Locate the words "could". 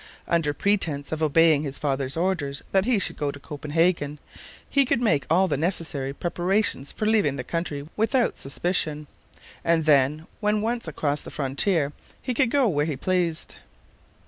4.83-4.99, 12.33-12.49